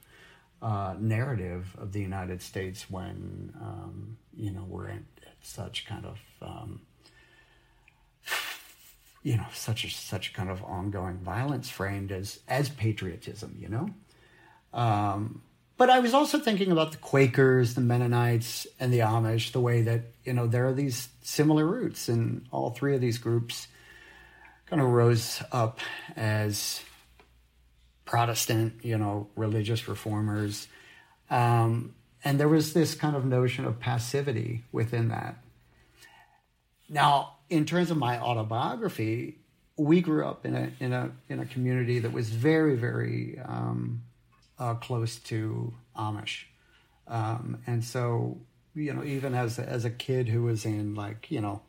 [0.62, 5.04] uh, narrative of the United States when um, you know we're at,
[5.42, 6.82] such kind of um,
[9.24, 13.90] you know such a such kind of ongoing violence framed as as patriotism, you know.
[14.74, 15.42] Um,
[15.78, 19.52] but I was also thinking about the Quakers, the Mennonites, and the Amish.
[19.52, 23.18] The way that you know there are these similar roots, and all three of these
[23.18, 23.68] groups
[24.66, 25.80] kind of rose up
[26.16, 26.82] as
[28.06, 30.68] Protestant, you know, religious reformers.
[31.30, 35.44] Um, and there was this kind of notion of passivity within that.
[36.90, 39.40] Now, in terms of my autobiography,
[39.78, 44.04] we grew up in a in a in a community that was very very um,
[44.58, 46.44] uh, close to Amish,
[47.08, 48.40] um, and so
[48.76, 51.62] you know even as as a kid who was in like you know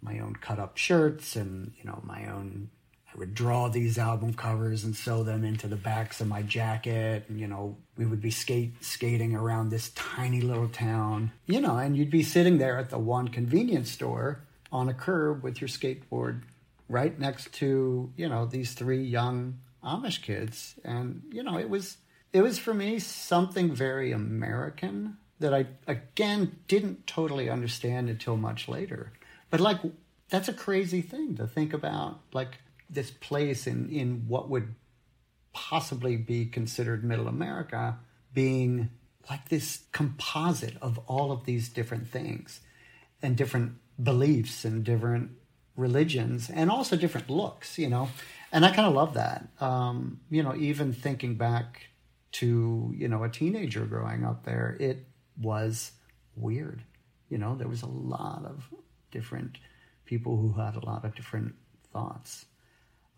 [0.00, 2.70] my own cut up shirts and you know my own
[3.14, 7.24] I would draw these album covers and sew them into the backs of my jacket.
[7.28, 11.78] And, you know, we would be skate skating around this tiny little town, you know,
[11.78, 15.68] and you'd be sitting there at the one convenience store on a curb with your
[15.68, 16.42] skateboard
[16.88, 20.74] right next to, you know, these three young Amish kids.
[20.84, 21.98] And, you know, it was
[22.32, 28.68] it was for me something very American that I again didn't totally understand until much
[28.68, 29.12] later.
[29.50, 29.80] But like
[30.28, 32.58] that's a crazy thing to think about like
[32.90, 34.74] this place in, in what would
[35.52, 37.98] possibly be considered middle America
[38.32, 38.90] being
[39.30, 42.60] like this composite of all of these different things
[43.22, 45.30] and different beliefs and different
[45.76, 48.08] religions and also different looks, you know.
[48.52, 49.48] And I kind of love that.
[49.60, 51.88] Um, you know, even thinking back
[52.32, 55.06] to, you know, a teenager growing up there, it
[55.40, 55.92] was
[56.36, 56.82] weird.
[57.28, 58.64] You know, there was a lot of
[59.10, 59.58] different
[60.04, 61.54] people who had a lot of different
[61.92, 62.46] thoughts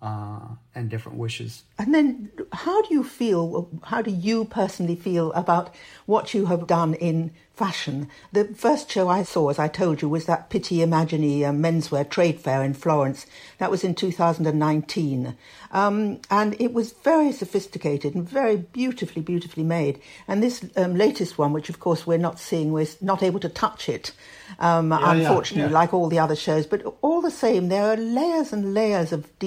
[0.02, 0.40] uh,
[0.74, 1.64] and different wishes.
[1.78, 3.68] And then, how do you feel?
[3.84, 5.74] How do you personally feel about
[6.06, 8.08] what you have done in fashion?
[8.32, 12.08] The first show I saw, as I told you, was that Pitti Immagine uh, menswear
[12.08, 13.26] trade fair in Florence.
[13.58, 15.36] That was in 2019,
[15.72, 20.00] um, and it was very sophisticated and very beautifully, beautifully made.
[20.26, 23.50] And this um, latest one, which of course we're not seeing, we're not able to
[23.50, 24.12] touch it
[24.58, 25.74] um, yeah, unfortunately, yeah, yeah.
[25.74, 26.66] like all the other shows.
[26.66, 29.38] But all the same, there are layers and layers of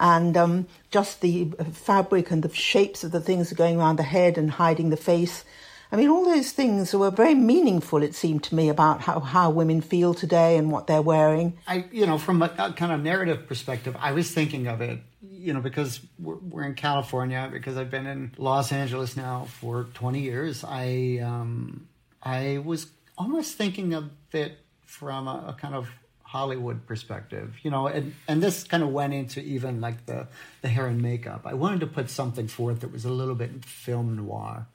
[0.00, 4.38] and um, just the fabric and the shapes of the things going around the head
[4.38, 5.44] and hiding the face.
[5.92, 9.50] I mean, all those things were very meaningful, it seemed to me, about how, how
[9.50, 11.58] women feel today and what they're wearing.
[11.66, 15.00] I, you know, from a, a kind of narrative perspective, I was thinking of it,
[15.20, 19.88] you know, because we're, we're, in California, because I've been in Los Angeles now for
[19.94, 20.64] 20 years.
[20.64, 21.88] I, um,
[22.22, 22.86] I was
[23.18, 25.88] almost thinking of it from a, a kind of
[26.30, 30.28] Hollywood perspective, you know, and, and this kind of went into even like the,
[30.62, 31.40] the hair and makeup.
[31.44, 34.68] I wanted to put something forth that was a little bit film noir,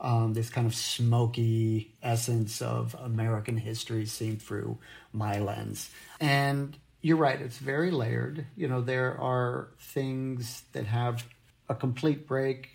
[0.00, 4.78] um, this kind of smoky essence of American history seen through
[5.12, 5.90] my lens.
[6.20, 8.46] And you're right, it's very layered.
[8.56, 11.26] You know, there are things that have
[11.68, 12.68] a complete break,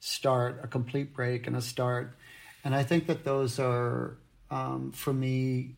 [0.00, 2.16] start, a complete break, and a start.
[2.64, 4.16] And I think that those are
[4.50, 5.76] um, for me,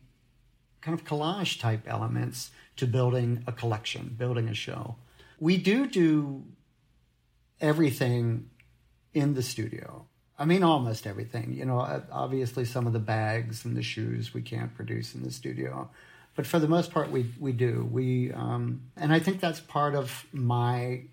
[0.85, 4.95] kind of collage type elements to building a collection, building a show.
[5.39, 6.43] We do do
[7.59, 8.51] everything
[9.11, 10.05] in the studio.
[10.37, 11.53] I mean, almost everything.
[11.53, 11.79] You know,
[12.11, 15.89] obviously, some of the bags and the shoes we can't produce in the studio,
[16.35, 17.87] but for the most part, we we do.
[17.91, 21.05] We um, and I think that's part of my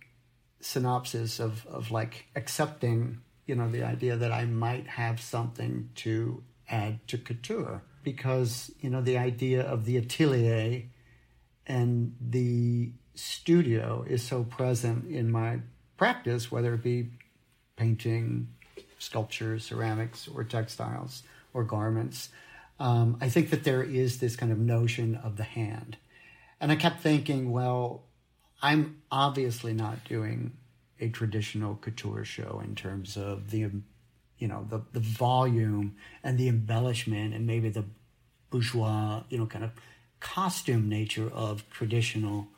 [0.60, 6.42] synopsis of of like accepting, you know, the idea that I might have something to
[6.68, 10.82] add to couture because you know the idea of the atelier
[11.66, 15.60] and the studio is so present in my
[15.96, 17.10] practice whether it be
[17.76, 18.48] painting
[18.98, 22.30] sculpture ceramics or textiles or garments.
[22.78, 25.96] Um, i think that there is this kind of notion of the hand.
[26.60, 28.04] And i kept thinking well
[28.62, 30.52] i'm obviously not doing
[31.00, 33.70] a traditional couture show in terms of the
[34.42, 37.84] you know the the volume and the embellishment and maybe the
[38.50, 39.70] bourgeois you know kind of
[40.18, 42.48] costume nature of traditional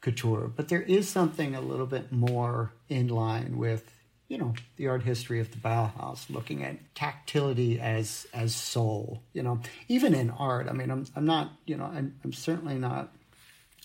[0.00, 3.84] couture but there is something a little bit more in line with
[4.28, 9.22] you know the art history of the Bauhaus, looking at tactility as as soul.
[9.32, 10.68] You know, even in art.
[10.68, 13.10] I mean, I'm I'm not you know I'm, I'm certainly not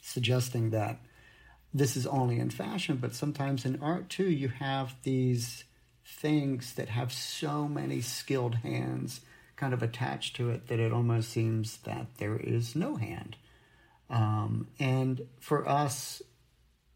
[0.02, 1.00] suggesting that
[1.74, 4.30] this is only in fashion, but sometimes in art too.
[4.30, 5.64] You have these
[6.06, 9.22] things that have so many skilled hands
[9.56, 13.36] kind of attached to it that it almost seems that there is no hand.
[14.10, 16.22] Um, and for us,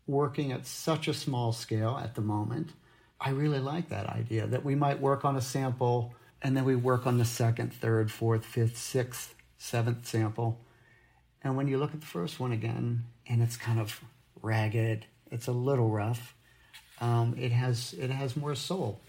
[0.06, 2.72] working at such a small scale at the moment
[3.20, 6.76] I really like that idea that we might work on a sample and then we
[6.76, 10.60] work on the second, third, fourth, fifth, sixth, seventh sample.
[11.44, 14.02] And when you look at the first one again and it's kind of
[14.42, 16.36] ragged, it's a little rough.
[17.00, 19.02] Um, it has it has more soul,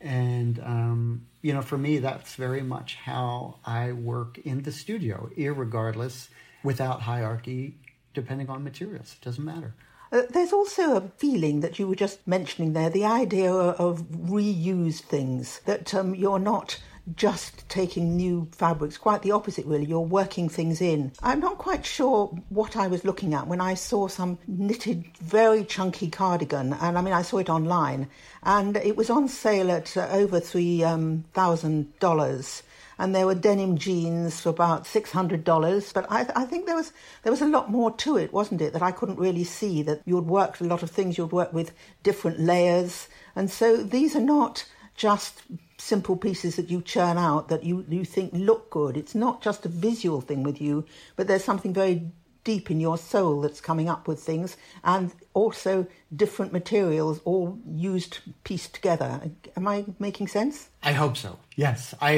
[0.00, 5.30] and um, you know, for me, that's very much how I work in the studio,
[5.36, 6.28] irregardless,
[6.62, 7.74] without hierarchy,
[8.14, 9.16] depending on materials.
[9.20, 9.74] It doesn't matter.
[10.12, 15.02] Uh, there's also a feeling that you were just mentioning there the idea of reused
[15.02, 16.80] things, that um, you're not
[17.14, 19.84] just taking new fabrics, quite the opposite, really.
[19.84, 21.12] You're working things in.
[21.22, 25.64] I'm not quite sure what I was looking at when I saw some knitted, very
[25.64, 28.08] chunky cardigan, and I mean, I saw it online,
[28.42, 32.62] and it was on sale at uh, over $3,000
[32.98, 35.92] and there were denim jeans for about six hundred dollars.
[35.92, 36.92] But I, I, think there was
[37.22, 38.72] there was a lot more to it, wasn't it?
[38.72, 39.82] That I couldn't really see.
[39.82, 41.18] That you'd worked a lot of things.
[41.18, 44.64] You'd worked with different layers, and so these are not
[44.94, 45.42] just
[45.78, 48.96] simple pieces that you churn out that you you think look good.
[48.96, 50.84] It's not just a visual thing with you,
[51.16, 52.10] but there's something very
[52.46, 55.84] deep in your soul that's coming up with things, and also
[56.14, 59.20] different materials all used pieced together.
[59.56, 60.68] Am I making sense?
[60.80, 61.40] I hope so.
[61.56, 62.12] Yes, I,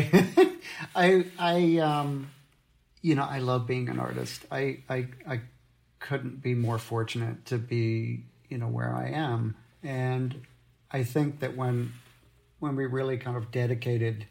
[0.94, 2.30] I, I, um,
[3.00, 4.44] you know, I love being an artist.
[4.52, 5.40] I, I, I
[5.98, 10.42] couldn't be more fortunate to be, you know, where I am, and
[10.90, 11.94] I think that when,
[12.60, 14.26] when we really kind of dedicated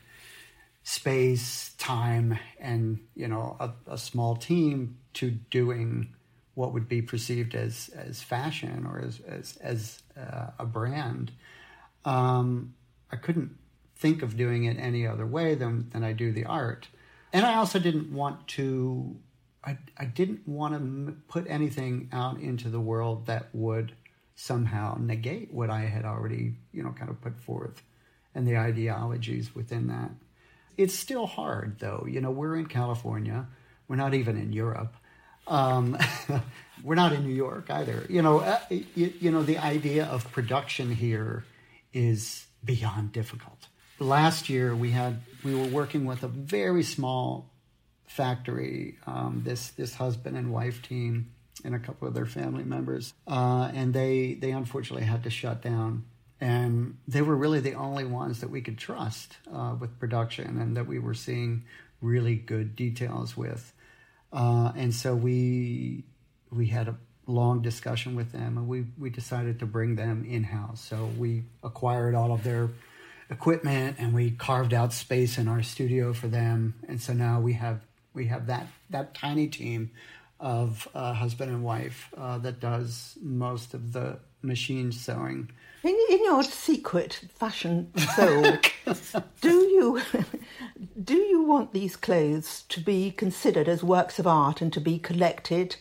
[0.84, 6.14] space, time, and you know a, a, small team to doing
[6.56, 11.32] what would be perceived as as fashion or as as, as uh, a brand.
[12.06, 12.74] Um,
[13.12, 13.58] I couldn't
[13.98, 16.88] think of doing it any other way than than I do the art,
[17.34, 19.16] and I also didn't want to.
[19.64, 23.92] I, I didn't want to put anything out into the world that would
[24.36, 27.82] somehow negate what I had already, you know, kind of put forth
[28.38, 30.12] and the ideologies within that.
[30.78, 32.06] It's still hard, though.
[32.08, 33.48] You know, we're in California.
[33.88, 34.96] We're not even in Europe.
[35.48, 35.98] Um,
[36.84, 38.06] we're not in New York either.
[38.08, 41.46] You know, uh, you, you know, the idea of production here
[41.94, 43.58] is beyond difficult.
[44.00, 47.50] Last year, we had we were working with a very small
[48.06, 49.00] factory.
[49.08, 51.32] Um, this this husband and wife team
[51.66, 55.64] and a couple of their family members, uh, and they they unfortunately had to shut
[55.64, 56.06] down
[56.40, 60.78] and they were really the only ones that we could trust uh, with production and
[60.78, 61.64] that we were seeing
[62.02, 63.74] really good details with.
[64.32, 66.04] Uh, and so we
[66.52, 66.96] we had a
[67.26, 70.82] long discussion with them, and we we decided to bring them in house.
[70.82, 72.70] So we acquired all of their
[73.30, 76.76] equipment, and we carved out space in our studio for them.
[76.88, 77.82] And so now we have
[78.14, 79.92] we have that that tiny team
[80.40, 85.50] of uh, husband and wife uh, that does most of the machine sewing
[85.88, 88.58] in, in your secret fashion soul,
[89.42, 90.02] do you
[91.04, 95.00] do you want these clothes to be considered as works of art and to be
[95.00, 95.76] collected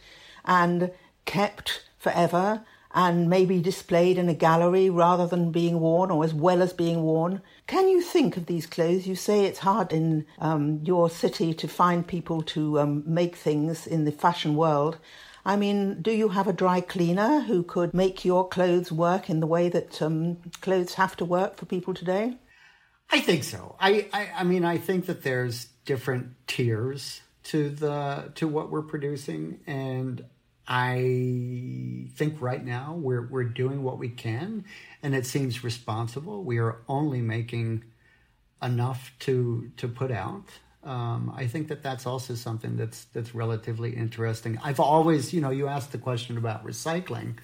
[0.45, 0.90] and
[1.25, 2.62] kept forever
[2.95, 7.03] and maybe displayed in a gallery rather than being worn or as well as being
[7.03, 7.42] worn?
[7.66, 9.07] Can you think of these clothes?
[9.07, 13.87] You say it's hard in um, your city to find people to um, make things
[13.87, 14.99] in the fashion world.
[15.46, 19.38] I mean, do you have a dry cleaner who could make your clothes work in
[19.38, 22.37] the way that um, clothes have to work for people today?
[23.12, 23.76] I think so.
[23.78, 28.82] I, I, I mean, I think that there's different tiers to the to what we're
[28.82, 30.24] producing, and
[30.66, 34.64] I think right now we're we're doing what we can,
[35.01, 36.42] and it seems responsible.
[36.42, 37.84] We are only making
[38.61, 40.49] enough to to put out
[40.87, 44.59] um, I think that that's also something that's that's relatively interesting.
[44.62, 47.39] I've always, you know, you asked the question about recycling,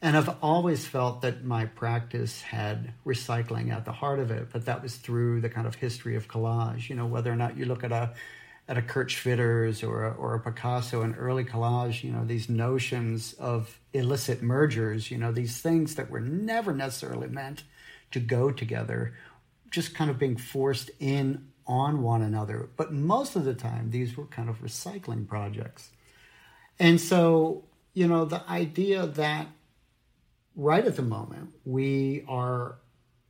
[0.00, 4.66] and I've always felt that my practice had recycling at the heart of it, but
[4.66, 6.88] that was through the kind of history of collage.
[6.88, 8.14] You know, whether or not you look at a
[8.68, 12.48] at a Kurt Schwitters or a, or a Picasso, an early collage, you know, these
[12.48, 17.64] notions of illicit mergers, you know, these things that were never necessarily meant
[18.10, 19.14] to go together,
[19.70, 22.68] just kind of being forced in on one another.
[22.76, 25.90] But most of the time, these were kind of recycling projects.
[26.78, 27.64] And so,
[27.94, 29.48] you know, the idea that
[30.56, 32.78] right at the moment we are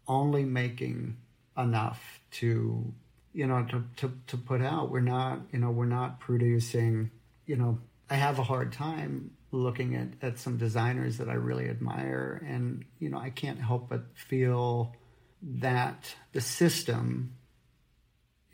[0.06, 1.16] only making
[1.58, 2.92] enough to
[3.32, 7.10] you know to, to, to put out we're not you know we're not producing
[7.44, 7.78] you know
[8.08, 12.84] i have a hard time looking at, at some designers that i really admire and
[13.00, 14.94] you know i can't help but feel
[15.42, 17.35] that the system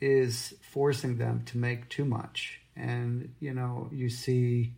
[0.03, 4.73] is forcing them to make too much and you know you see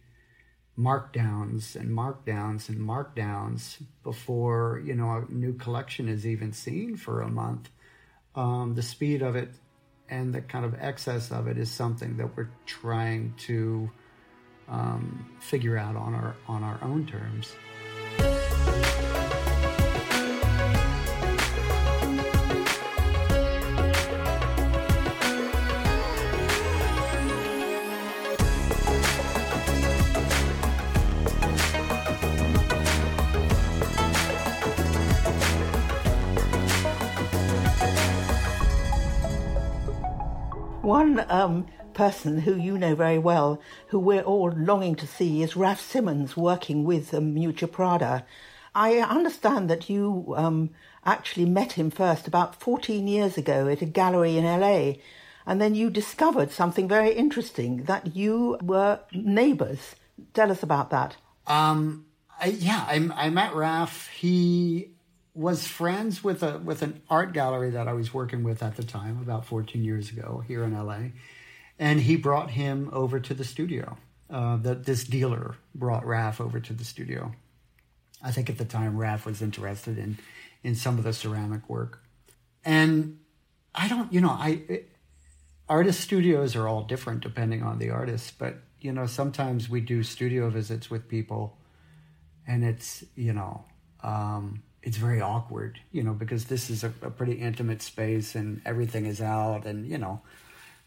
[0.78, 7.21] markdowns and markdowns and markdowns before you know a new collection is even seen for
[7.21, 7.69] a month
[8.36, 9.51] um, the speed of it
[10.09, 13.89] and the kind of excess of it is something that we're trying to
[14.67, 17.55] um, figure out on our on our own terms.
[41.06, 45.56] One um, person who you know very well, who we're all longing to see, is
[45.56, 48.26] Raf Simons working with um, Miuccia Prada.
[48.74, 50.72] I understand that you um,
[51.06, 54.93] actually met him first about 14 years ago at a gallery in LA,
[55.45, 59.93] and then you discovered something very interesting that you were neighbors.
[60.34, 61.18] Tell us about that.
[61.45, 62.08] Um,
[62.41, 64.08] I, yeah, I, I met Raf.
[64.08, 64.94] He
[65.36, 68.83] was friends with a with an art gallery that I was working with at the
[68.83, 71.09] time, about 14 years ago here in LA,
[71.77, 73.97] and he brought him over to the studio.
[74.27, 77.31] Uh, that this dealer brought Raf over to the studio.
[78.23, 80.17] I think at the time Raf was interested in
[80.63, 82.01] in some of the ceramic work,
[82.63, 83.19] and
[83.75, 84.89] I don't, you know, I it,
[85.69, 90.01] artist studios are all different depending on the artist, but you know, sometimes we do
[90.01, 91.57] studio visits with people,
[92.47, 93.65] and it's you know.
[94.01, 98.61] Um, it's very awkward, you know, because this is a, a, pretty intimate space and
[98.65, 100.21] everything is out, and you know,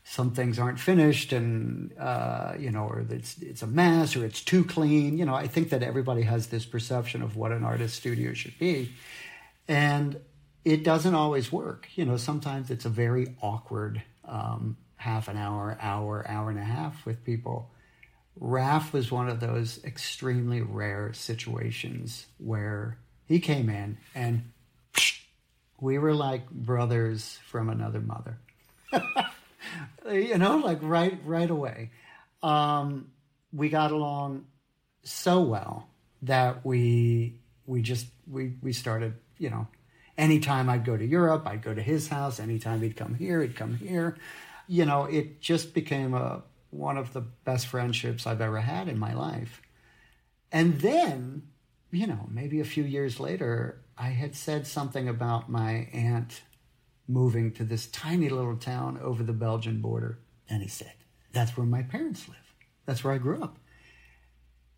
[0.04, 4.42] some things aren't finished, and uh, you know, or it's it's a mess, or it's
[4.42, 5.18] too clean.
[5.18, 8.56] You know, I think that everybody has this perception of what an artist studio should
[8.56, 8.92] be,
[9.66, 10.20] and
[10.64, 11.88] it doesn't always work.
[11.96, 16.64] You know, sometimes it's a very awkward um, half an hour, hour, hour and a
[16.64, 17.72] half with people.
[18.36, 22.98] Raf was one of those extremely rare situations where
[23.28, 24.50] he came in and
[25.80, 28.38] we were like brothers from another mother.
[30.10, 31.90] you know, like right right away.
[32.42, 33.10] Um,
[33.52, 34.46] we got along
[35.02, 35.88] so well
[36.22, 39.68] that we we just we we started, you know,
[40.16, 42.40] anytime I'd go to Europe, I'd go to his house.
[42.40, 44.16] Anytime he'd come here, he'd come here.
[44.66, 48.98] You know, it just became a one of the best friendships I've ever had in
[48.98, 49.62] my life.
[50.52, 51.42] And then
[51.90, 56.42] you know, maybe a few years later, I had said something about my aunt
[57.06, 60.18] moving to this tiny little town over the Belgian border.
[60.48, 60.92] And he said,
[61.32, 62.36] That's where my parents live.
[62.84, 63.58] That's where I grew up.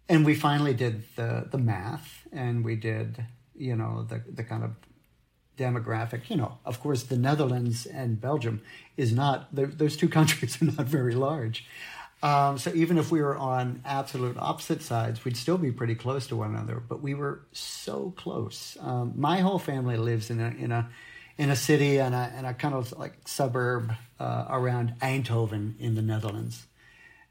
[0.09, 4.65] And we finally did the, the math and we did, you know, the, the kind
[4.65, 4.73] of
[5.57, 6.29] demographic.
[6.29, 8.63] You know, of course, the Netherlands and Belgium
[8.97, 11.67] is not, those two countries are not very large.
[12.23, 16.27] Um, so even if we were on absolute opposite sides, we'd still be pretty close
[16.27, 16.83] to one another.
[16.87, 18.77] But we were so close.
[18.81, 20.91] Um, my whole family lives in a in a
[21.39, 25.95] in a city and a, and a kind of like suburb uh, around Eindhoven in
[25.95, 26.67] the Netherlands,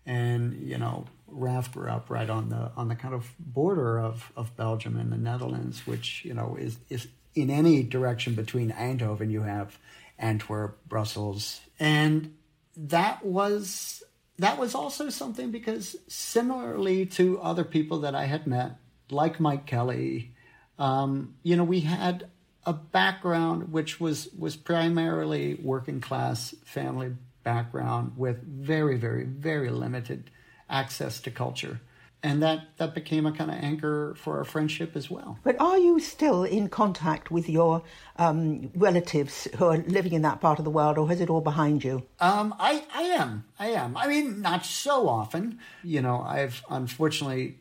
[0.07, 4.31] and you know Raf grew up right on the on the kind of border of,
[4.35, 9.29] of Belgium and the Netherlands, which you know is is in any direction between Eindhoven
[9.29, 9.77] you have
[10.17, 12.35] Antwerp, Brussels, and
[12.75, 14.03] that was
[14.39, 18.77] that was also something because similarly to other people that I had met,
[19.11, 20.33] like Mike Kelley,
[20.77, 22.29] um, you know, we had
[22.65, 30.29] a background which was was primarily working class family background with very, very, very limited
[30.69, 31.81] access to culture
[32.22, 35.39] and that that became a kind of anchor for our friendship as well.
[35.43, 37.84] But are you still in contact with your
[38.17, 41.41] um, relatives who are living in that part of the world, or is it all
[41.41, 42.05] behind you?
[42.20, 43.95] Um, I I am I am.
[43.95, 45.59] I mean, not so often.
[45.84, 47.57] You know, I've unfortunately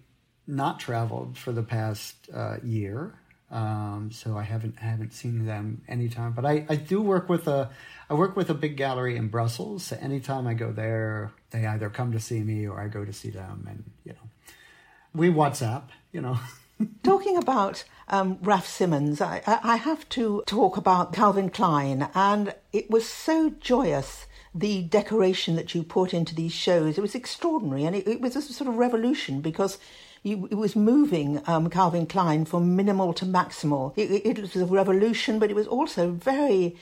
[0.47, 3.15] not traveled for the past uh, year.
[3.51, 7.71] Um, so I haven't haven't seen them anytime, but I, I do work with a
[8.11, 9.85] I work with a big gallery in Brussels.
[9.85, 13.13] So anytime I go there, they either come to see me or I go to
[13.13, 14.28] see them, and you know,
[15.15, 16.39] we WhatsApp, you know.
[17.03, 22.91] Talking about um, Raf Simons, I, I have to talk about Calvin Klein, and it
[22.91, 26.97] was so joyous the decoration that you put into these shows.
[26.97, 29.79] It was extraordinary, and it, it was a sort of revolution because
[30.25, 33.93] it was moving um, Calvin Klein from minimal to maximal.
[33.97, 36.77] It, it, was a revolution, but it was also very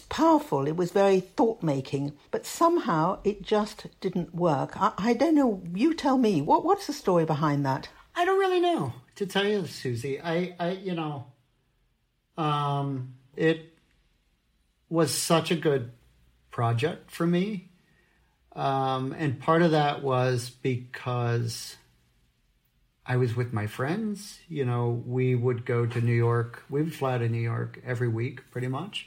[0.00, 0.66] powerful.
[0.66, 4.72] It was very thought making, but somehow it just didn't work.
[4.76, 5.62] I, I don't know.
[5.74, 6.40] You tell me.
[6.42, 7.88] What what's the story behind that?
[8.14, 10.20] I don't really know to tell you, Suzy.
[10.20, 11.26] I, I you know,
[12.36, 13.72] um, it
[14.88, 15.92] was such a good
[16.50, 17.70] project for me.
[18.54, 21.76] Um, and part of that was because
[23.06, 24.38] I was with my friends.
[24.48, 26.62] You know, we would go to New York.
[26.68, 29.06] We would fly to New York every week, pretty much.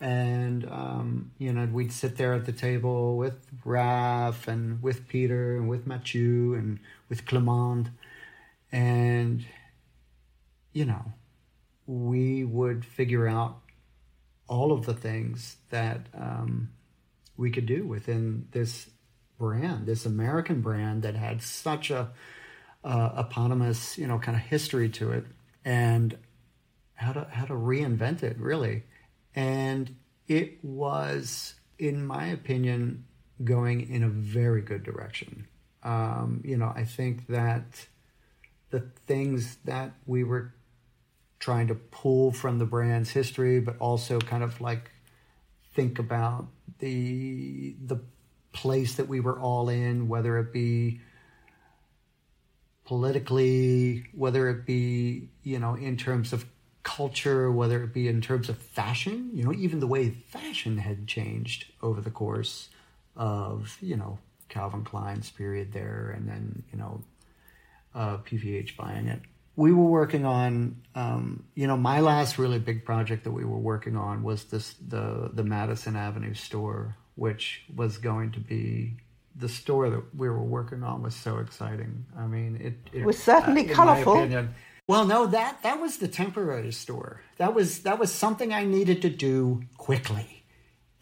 [0.00, 5.56] And, um, you know, we'd sit there at the table with Raf and with Pieter
[5.56, 7.88] and with Matthieu and with Clement.
[8.70, 9.44] And,
[10.72, 11.12] you know,
[11.86, 13.58] we would figure out
[14.48, 16.70] all of the things that um,
[17.36, 18.90] we could do within this
[19.38, 22.10] brand, this American brand that had such a
[22.84, 25.24] uh, eponymous, you know, kind of history to it,
[25.64, 26.16] and
[26.94, 28.84] how to how to reinvent it really.
[29.36, 29.94] And
[30.26, 33.04] it was, in my opinion,
[33.44, 35.46] going in a very good direction.
[35.82, 37.86] Um, you know, I think that
[38.70, 40.54] the things that we were
[41.38, 44.90] trying to pull from the brand's history, but also kind of like
[45.74, 46.46] think about
[46.78, 48.00] the the
[48.52, 51.00] place that we were all in, whether it be
[52.86, 56.46] politically, whether it be, you know, in terms of
[56.86, 61.08] culture, whether it be in terms of fashion, you know, even the way fashion had
[61.08, 62.68] changed over the course
[63.16, 67.02] of, you know, Calvin Klein's period there and then, you know,
[67.92, 69.20] uh, PVH buying it.
[69.56, 73.58] We were working on, um, you know, my last really big project that we were
[73.58, 78.94] working on was this the the Madison Avenue store, which was going to be
[79.34, 82.04] the store that we were working on was so exciting.
[82.16, 84.28] I mean, it, it was certainly uh, colorful.
[84.88, 87.22] Well, no, that that was the temporary store.
[87.38, 90.44] That was that was something I needed to do quickly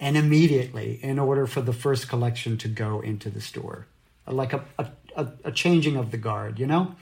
[0.00, 3.86] and immediately in order for the first collection to go into the store,
[4.26, 4.64] like a
[5.16, 6.96] a, a changing of the guard, you know.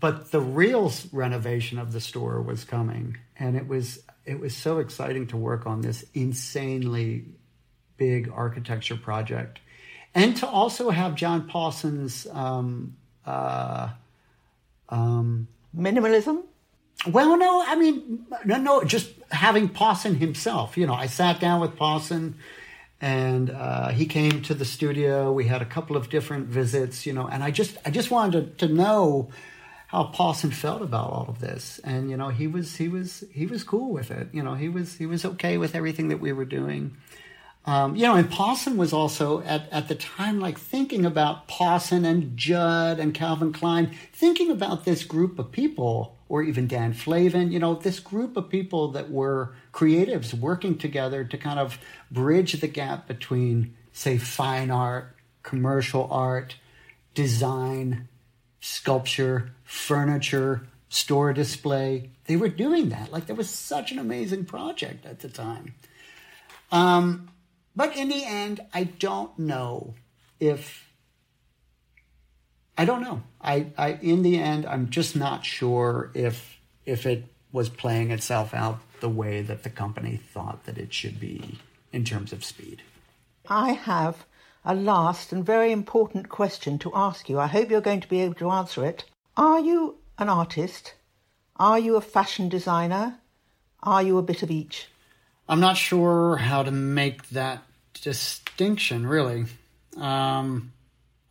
[0.00, 4.78] But the real renovation of the store was coming, and it was it was so
[4.78, 7.24] exciting to work on this insanely
[7.96, 9.60] big architecture project
[10.14, 13.90] and to also have John Pawson's um, uh,
[14.88, 15.46] um,
[15.76, 16.44] minimalism.
[17.06, 20.76] Well, no, I mean, no, no, just having Pawson himself.
[20.76, 22.36] You know, I sat down with Pawson,
[23.00, 25.32] and uh, he came to the studio.
[25.32, 28.58] We had a couple of different visits, you know, and I just, I just wanted
[28.58, 29.30] to, to know
[29.86, 33.46] how Pawson felt about all of this, and you know, he was, he was, he
[33.46, 34.28] was cool with it.
[34.32, 36.96] You know, he was, he was okay with everything that we were doing.
[37.66, 42.04] Um, you know, and Pawson was also at, at the time like thinking about Pawson
[42.04, 47.52] and Judd and Calvin Klein, thinking about this group of people, or even Dan Flavin,
[47.52, 51.78] you know, this group of people that were creatives working together to kind of
[52.10, 56.56] bridge the gap between, say, fine art, commercial art,
[57.14, 58.08] design,
[58.60, 62.10] sculpture, furniture, store display.
[62.24, 63.12] They were doing that.
[63.12, 65.74] Like, that was such an amazing project at the time.
[66.72, 67.28] Um,
[67.74, 69.94] but in the end, I don't know
[70.38, 70.86] if
[72.76, 73.22] I don't know.
[73.40, 78.54] I, I in the end, I'm just not sure if if it was playing itself
[78.54, 81.58] out the way that the company thought that it should be
[81.92, 82.82] in terms of speed.
[83.48, 84.24] I have
[84.64, 87.38] a last and very important question to ask you.
[87.38, 89.04] I hope you're going to be able to answer it.
[89.36, 90.94] Are you an artist?
[91.56, 93.18] Are you a fashion designer?
[93.82, 94.88] Are you a bit of each?
[95.50, 97.64] I'm not sure how to make that
[98.02, 99.46] distinction, really.
[99.96, 100.72] Um,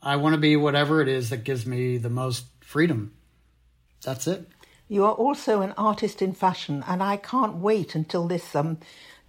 [0.04, 3.14] I want to be whatever it is that gives me the most freedom.
[4.04, 4.46] That's it.
[4.90, 8.80] You are also an artist in fashion, and I can't wait until this um,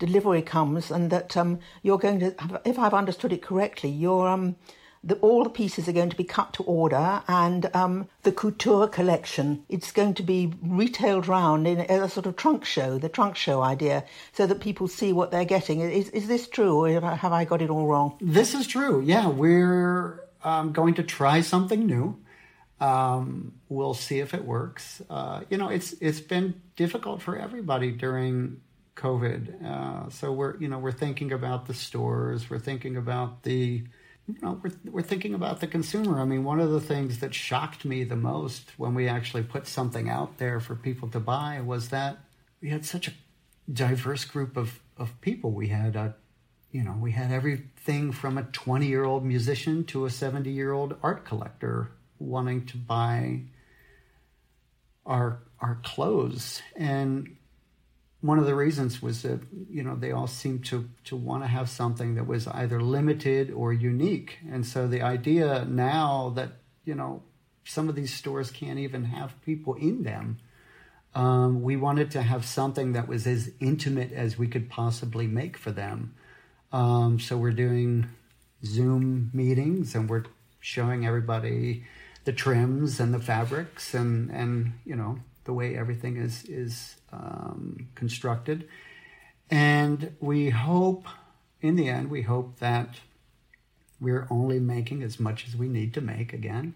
[0.00, 4.56] delivery comes and that um, you're going to, if I've understood it correctly, you're um,
[5.02, 8.86] the, all the pieces are going to be cut to order, and um, the couture
[8.86, 13.36] collection it's going to be retailed round in a, sort of trunk show, the trunk
[13.36, 15.80] show idea, so that people see what they're getting.
[15.80, 18.18] Is is this true, or have I got it all wrong?
[18.20, 19.00] This is true.
[19.00, 22.18] Yeah, we're um, going to try something new.
[22.80, 25.02] Um, we'll see if it works.
[25.08, 28.60] Uh, you know, it's it's been difficult for everybody during
[28.96, 29.64] COVID.
[29.64, 32.50] Uh, so we're you know we're thinking about the stores.
[32.50, 33.84] We're thinking about the
[34.34, 36.20] you know, we're, we're thinking about the consumer.
[36.20, 39.66] I mean, one of the things that shocked me the most when we actually put
[39.66, 42.18] something out there for people to buy was that
[42.60, 43.12] we had such a
[43.72, 45.52] diverse group of, of people.
[45.52, 46.14] We had a,
[46.70, 50.72] you know, we had everything from a 20 year old musician to a 70 year
[50.72, 53.42] old art collector wanting to buy
[55.06, 57.36] our our clothes and
[58.20, 59.40] one of the reasons was that
[59.70, 63.50] you know they all seemed to to want to have something that was either limited
[63.50, 64.38] or unique.
[64.50, 66.52] And so the idea now that
[66.84, 67.22] you know
[67.64, 70.38] some of these stores can't even have people in them
[71.14, 75.56] um, we wanted to have something that was as intimate as we could possibly make
[75.56, 76.14] for them.
[76.72, 78.08] Um, so we're doing
[78.64, 80.24] zoom meetings and we're
[80.60, 81.84] showing everybody
[82.24, 87.88] the trims and the fabrics and and you know the way everything is is um,
[87.94, 88.68] constructed.
[89.50, 91.06] And we hope,
[91.60, 93.00] in the end, we hope that
[94.00, 96.74] we're only making as much as we need to make again,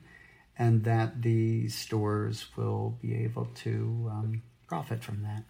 [0.58, 5.44] and that the stores will be able to um, profit from that.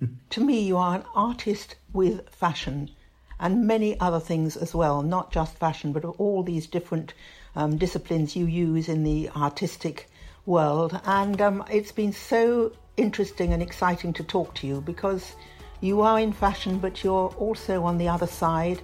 [0.30, 2.90] to me, you are an artist with fashion
[3.38, 7.12] and many other things as well, not just fashion, but all these different
[7.54, 10.08] um, disciplines you use in the artistic
[10.46, 10.98] world.
[11.04, 15.34] And um, it's been so interesting and exciting to talk to you because
[15.80, 18.80] you are in fashion, but you're also on the other side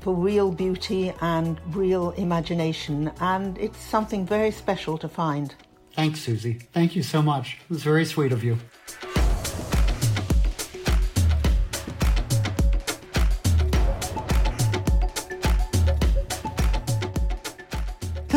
[0.00, 3.12] for real beauty and real imagination.
[3.20, 5.54] And it's something very special to find.
[5.92, 6.54] Thanks, Suzy.
[6.72, 7.58] Thank you so much.
[7.64, 8.58] It was very sweet of you.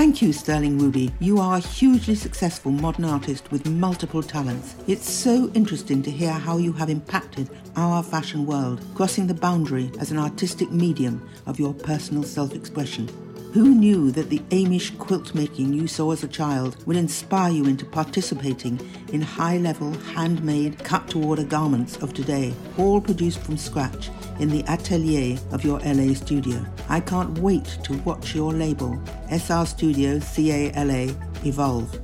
[0.01, 1.13] Thank you, Sterling Ruby.
[1.19, 4.75] You are a hugely successful modern artist with multiple talents.
[4.87, 9.91] It's so interesting to hear how you have impacted our fashion world, crossing the boundary
[9.99, 13.09] as an artistic medium of your personal self expression.
[13.53, 17.65] Who knew that the Amish quilt making you saw as a child would inspire you
[17.65, 18.79] into participating
[19.13, 24.49] in high level, handmade, cut to order garments of today, all produced from scratch in
[24.49, 26.65] the atelier of your LA studio.
[26.89, 28.99] I can't wait to watch your label,
[29.31, 31.15] SR Studio CALA,
[31.45, 31.97] evolve.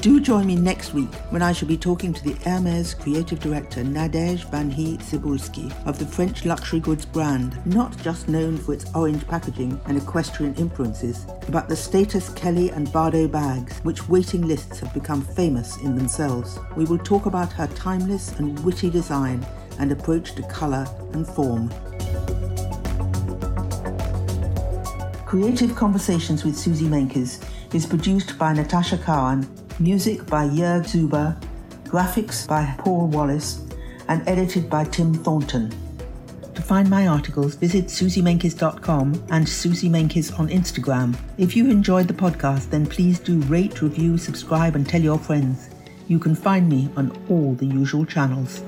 [0.00, 3.82] Do join me next week when I shall be talking to the Hermes creative director
[3.82, 9.78] Nadège Vanhee-Cybulski of the French luxury goods brand, not just known for its orange packaging
[9.84, 15.20] and equestrian influences, but the status Kelly and Bardot bags, which waiting lists have become
[15.20, 16.58] famous in themselves.
[16.76, 19.46] We will talk about her timeless and witty design
[19.78, 21.70] and approach to colour and form.
[25.30, 27.40] Creative Conversations with Suzy Menkes
[27.72, 31.40] is produced by Natasha Cowan, music by Jörg Zuber,
[31.84, 33.64] graphics by Paul Wallace,
[34.08, 35.70] and edited by Tim Thornton.
[36.56, 41.16] To find my articles, visit suzymenkes.com and Suzy Menkes on Instagram.
[41.38, 45.70] If you enjoyed the podcast, then please do rate, review, subscribe, and tell your friends.
[46.08, 48.64] You can find me on all the usual channels.